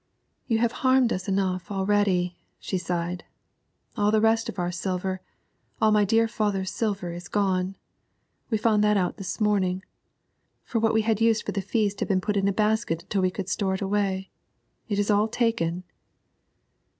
'You 0.47 0.57
have 0.57 0.71
harmed 0.81 1.13
us 1.13 1.27
enough 1.27 1.69
already,' 1.69 2.35
she 2.57 2.79
sighed; 2.79 3.23
'all 3.95 4.09
the 4.09 4.19
rest 4.19 4.49
of 4.49 4.57
our 4.57 4.71
silver, 4.71 5.21
all 5.79 5.91
my 5.91 6.05
dear 6.05 6.27
father's 6.27 6.71
silver 6.71 7.11
is 7.13 7.27
gone. 7.27 7.75
We 8.49 8.57
found 8.57 8.83
that 8.83 8.97
out 8.97 9.17
this 9.17 9.39
morning, 9.39 9.83
for 10.63 10.79
what 10.79 10.95
we 10.95 11.03
had 11.03 11.21
used 11.21 11.45
for 11.45 11.51
the 11.51 11.61
feast 11.61 11.99
had 11.99 12.07
been 12.09 12.19
put 12.19 12.35
in 12.35 12.47
a 12.47 12.51
basket 12.51 13.03
until 13.03 13.21
we 13.21 13.29
could 13.29 13.47
store 13.47 13.75
it 13.75 13.81
away; 13.83 14.31
it 14.89 14.97
is 14.97 15.11
all 15.11 15.27
taken.' 15.27 15.83